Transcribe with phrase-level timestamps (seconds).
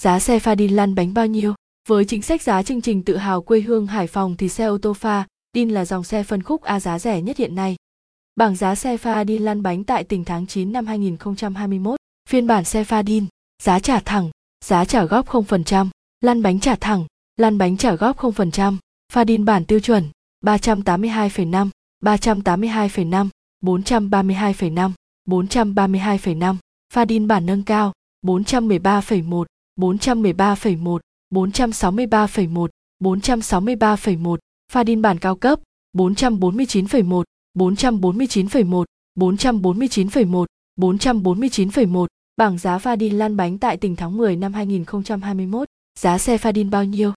[0.00, 1.54] giá xe pha đin lăn bánh bao nhiêu?
[1.88, 4.78] Với chính sách giá chương trình tự hào quê hương Hải Phòng thì xe ô
[4.78, 7.76] tô pha đin là dòng xe phân khúc A giá rẻ nhất hiện nay.
[8.36, 11.96] Bảng giá xe pha đin lăn bánh tại tỉnh tháng 9 năm 2021,
[12.28, 13.26] phiên bản xe pha đin,
[13.62, 14.30] giá trả thẳng,
[14.64, 15.88] giá trả góp 0%,
[16.20, 17.04] lăn bánh trả thẳng,
[17.36, 18.76] lăn bánh trả góp 0%,
[19.12, 20.04] pha đin bản tiêu chuẩn
[20.46, 21.68] 382,5,
[22.04, 23.28] 382,5,
[23.62, 24.90] 432,5,
[25.28, 26.56] 432,5,
[26.94, 27.92] pha đin bản nâng cao
[28.26, 29.44] 413,1,
[29.80, 30.98] 413,1,
[31.34, 32.68] 463,1,
[33.04, 34.36] 463,1,
[34.72, 35.60] pha đin bản cao cấp
[35.96, 37.22] 449,1,
[37.58, 38.84] 449,1,
[39.18, 40.46] 449,1,
[40.80, 42.06] 449,1,
[42.36, 46.52] bảng giá pha đin lan bánh tại tỉnh tháng 10 năm 2021, giá xe pha
[46.52, 47.12] đin bao nhiêu?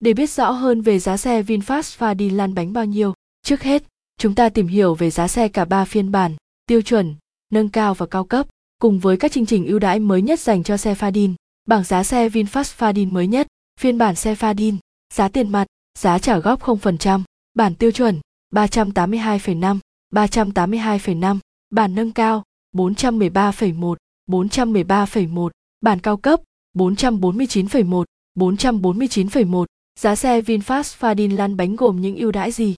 [0.00, 3.62] Để biết rõ hơn về giá xe VinFast pha đin lan bánh bao nhiêu, trước
[3.62, 3.82] hết,
[4.18, 7.14] chúng ta tìm hiểu về giá xe cả ba phiên bản, tiêu chuẩn,
[7.52, 8.46] nâng cao và cao cấp,
[8.78, 11.34] cùng với các chương trình ưu đãi mới nhất dành cho xe pha đin.
[11.66, 13.46] Bảng giá xe VinFast Fadin mới nhất,
[13.80, 14.76] phiên bản xe Fadin,
[15.14, 15.66] giá tiền mặt,
[15.98, 17.22] giá trả góp 0%,
[17.54, 18.20] bản tiêu chuẩn
[18.54, 19.78] 382,5,
[20.14, 21.38] 382,5,
[21.70, 22.42] bản nâng cao
[22.76, 23.94] 413,1,
[24.30, 25.48] 413,1,
[25.80, 26.40] bản cao cấp
[26.74, 28.04] 449,1,
[28.38, 29.64] 449,1.
[30.00, 32.74] Giá xe VinFast Fadin lăn bánh gồm những ưu đãi gì?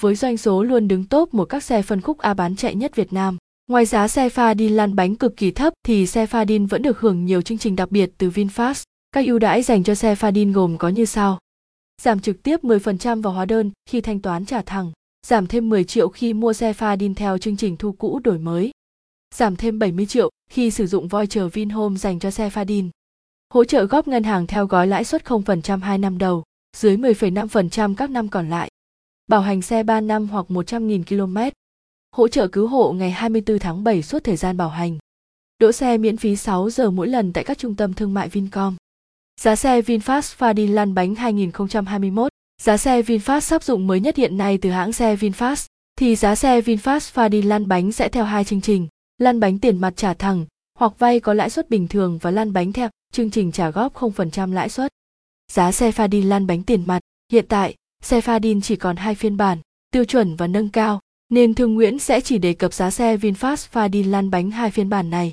[0.00, 2.96] Với doanh số luôn đứng top một các xe phân khúc A bán chạy nhất
[2.96, 3.36] Việt Nam,
[3.68, 7.24] ngoài giá xe Fadin lăn bánh cực kỳ thấp thì xe Fadin vẫn được hưởng
[7.24, 8.82] nhiều chương trình đặc biệt từ VinFast.
[9.12, 11.38] Các ưu đãi dành cho xe Fadin gồm có như sau.
[12.02, 14.92] Giảm trực tiếp 10% vào hóa đơn khi thanh toán trả thẳng,
[15.26, 18.70] giảm thêm 10 triệu khi mua xe Fadin theo chương trình thu cũ đổi mới.
[19.34, 22.90] Giảm thêm 70 triệu khi sử dụng voucher Vinhome dành cho xe Fadin
[23.54, 26.42] hỗ trợ góp ngân hàng theo gói lãi suất 0% 2 năm đầu,
[26.76, 28.70] dưới 10,5% các năm còn lại.
[29.26, 31.57] Bảo hành xe 3 năm hoặc 100.000 km.
[32.18, 34.98] Hỗ trợ cứu hộ ngày 24 tháng 7 suốt thời gian bảo hành.
[35.58, 38.76] Đỗ xe miễn phí 6 giờ mỗi lần tại các trung tâm thương mại Vincom.
[39.40, 44.36] Giá xe VinFast Fadin lăn bánh 2021 Giá xe VinFast sắp dụng mới nhất hiện
[44.36, 48.44] nay từ hãng xe VinFast thì giá xe VinFast Fadin lăn bánh sẽ theo hai
[48.44, 50.46] chương trình, lăn bánh tiền mặt trả thẳng
[50.78, 53.94] hoặc vay có lãi suất bình thường và lăn bánh theo chương trình trả góp
[53.94, 54.92] 0% lãi suất.
[55.52, 57.00] Giá xe Fadin lăn bánh tiền mặt,
[57.32, 59.58] hiện tại, xe Fadin chỉ còn hai phiên bản,
[59.90, 63.68] tiêu chuẩn và nâng cao, nên Thương Nguyễn sẽ chỉ đề cập giá xe VinFast
[63.72, 65.32] Fadin lăn bánh hai phiên bản này.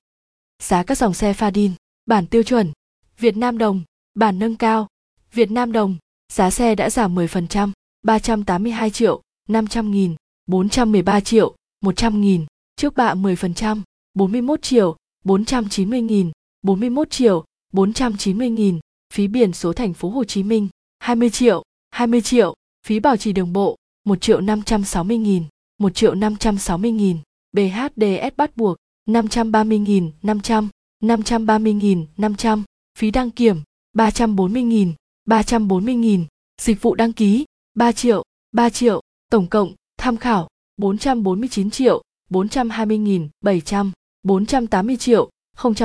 [0.63, 1.71] Giá các dòng xe Fadin,
[2.05, 2.71] bản tiêu chuẩn,
[3.19, 3.81] Việt Nam đồng,
[4.15, 4.87] bản nâng cao,
[5.33, 5.97] Việt Nam đồng,
[6.33, 12.45] giá xe đã giảm 10%, 382 triệu, 500 nghìn, 413 triệu, 100 nghìn,
[12.75, 13.81] trước bạ 10%,
[14.13, 18.79] 41 triệu, 490 nghìn, 41 triệu, 490 nghìn,
[19.13, 20.67] phí biển số thành phố Hồ Chí Minh,
[20.99, 22.53] 20 triệu, 20 triệu,
[22.85, 25.43] phí bảo trì đường bộ, 1 triệu 560 nghìn,
[25.77, 27.17] 1 triệu 560 nghìn,
[27.51, 28.77] BHDS bắt buộc,
[29.09, 30.69] 530 nghìn, 500,
[31.03, 32.63] 530 nghìn, 500,
[32.99, 33.61] phí đăng kiểm,
[33.93, 34.93] 340 nghìn,
[35.25, 36.25] 340 nghìn,
[36.61, 40.47] dịch vụ đăng ký, 3 triệu, 3 triệu, tổng cộng, tham khảo,
[40.77, 43.91] 449 triệu, 420 nghìn, 700,
[44.23, 45.29] 480 triệu,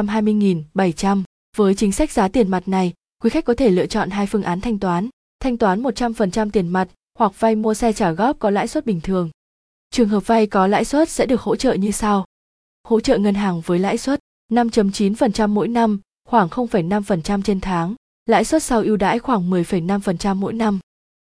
[0.09, 1.25] 020 nghìn, 700.
[1.57, 2.93] Với chính sách giá tiền mặt này,
[3.23, 5.09] quý khách có thể lựa chọn hai phương án thanh toán,
[5.41, 9.01] thanh toán 100% tiền mặt hoặc vay mua xe trả góp có lãi suất bình
[9.01, 9.31] thường.
[9.91, 12.25] Trường hợp vay có lãi suất sẽ được hỗ trợ như sau.
[12.85, 14.21] Hỗ trợ ngân hàng với lãi suất
[14.53, 17.95] 5.9% mỗi năm, khoảng 0,5% trên tháng,
[18.27, 20.79] lãi suất sau ưu đãi khoảng 10,5% mỗi năm.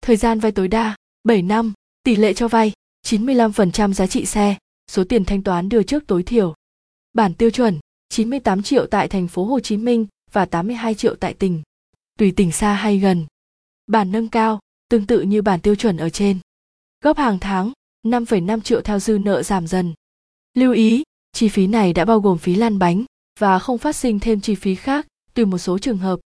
[0.01, 1.73] Thời gian vay tối đa 7 năm,
[2.03, 2.71] tỷ lệ cho vay
[3.07, 4.55] 95% giá trị xe,
[4.91, 6.53] số tiền thanh toán đưa trước tối thiểu.
[7.13, 7.79] Bản tiêu chuẩn
[8.09, 11.61] 98 triệu tại thành phố Hồ Chí Minh và 82 triệu tại tỉnh,
[12.19, 13.25] tùy tỉnh xa hay gần.
[13.87, 14.59] Bản nâng cao,
[14.89, 16.39] tương tự như bản tiêu chuẩn ở trên.
[17.03, 17.71] Góp hàng tháng,
[18.07, 19.93] 5,5 triệu theo dư nợ giảm dần.
[20.57, 23.05] Lưu ý, chi phí này đã bao gồm phí lăn bánh
[23.39, 26.19] và không phát sinh thêm chi phí khác tùy một số trường hợp.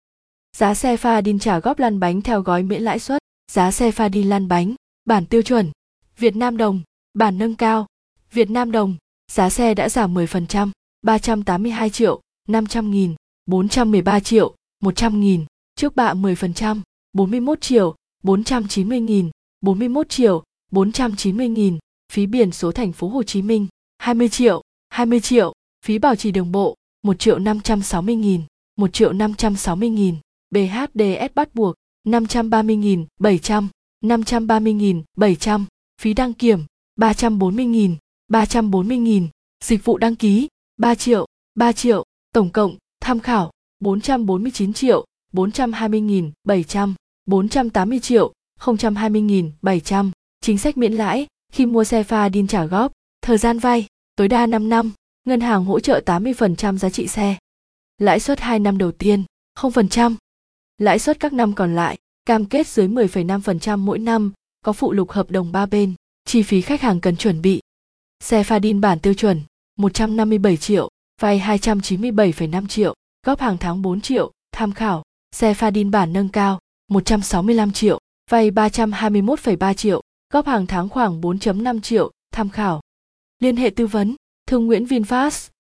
[0.57, 3.91] Giá xe pha đin trả góp lăn bánh theo gói miễn lãi suất, giá xe
[3.91, 4.75] pha đin lăn bánh,
[5.05, 5.71] bản tiêu chuẩn,
[6.19, 6.81] Việt Nam đồng,
[7.15, 7.87] bản nâng cao,
[8.33, 8.97] Việt Nam đồng,
[9.33, 10.71] giá xe đã giảm 10%.
[11.03, 13.15] 382 triệu, 500 nghìn,
[13.47, 15.45] 413 triệu, 100 nghìn,
[15.75, 16.81] trước bạ 10%,
[17.13, 21.79] 41 triệu, 490 nghìn, 41 triệu, 490.000,
[22.13, 23.67] phí biển số thành phố Hồ Chí Minh,
[23.99, 25.53] 20 triệu, 20 triệu,
[25.85, 28.43] phí bảo trì đường bộ, 1 triệu 560 nghìn,
[28.77, 30.17] 1 triệu 560 nghìn,
[30.51, 31.75] BHDS bắt buộc,
[32.07, 33.69] 530 nghìn, 700,
[34.05, 35.67] 530 nghìn, 700,
[36.01, 36.61] phí đăng kiểm,
[36.97, 37.97] 340 nghìn,
[38.29, 39.29] 340 nghìn,
[39.65, 43.51] dịch vụ đăng ký, 3 triệu, 3 triệu, tổng cộng, tham khảo,
[43.81, 46.95] 449 triệu, 420 nghìn, 700,
[47.27, 48.33] 480 triệu,
[48.97, 50.11] 020 nghìn, 700,
[50.45, 52.93] chính sách miễn lãi, khi mua xe pha đin trả góp,
[53.23, 53.87] thời gian vay,
[54.17, 54.93] tối đa 5 năm,
[55.25, 57.37] ngân hàng hỗ trợ 80% giá trị xe.
[57.99, 59.25] Lãi suất 2 năm đầu tiên,
[59.59, 60.15] 0%.
[60.79, 64.33] Lãi suất các năm còn lại, cam kết dưới 10,5% mỗi năm,
[64.65, 65.95] có phụ lục hợp đồng ba bên,
[66.25, 67.61] chi phí khách hàng cần chuẩn bị.
[68.21, 69.41] Xe pha đin bản tiêu chuẩn,
[69.79, 70.89] 157 triệu,
[71.21, 72.95] vay 297,5 triệu,
[73.27, 75.03] góp hàng tháng 4 triệu, tham khảo.
[75.33, 76.59] Xe pha đin bản nâng cao,
[76.89, 77.99] 165 triệu,
[78.31, 80.03] vay 321,3 triệu,
[80.35, 82.81] góp hàng tháng khoảng 4.5 triệu, tham khảo.
[83.41, 84.15] Liên hệ tư vấn,
[84.47, 85.51] Thương Nguyễn VinFast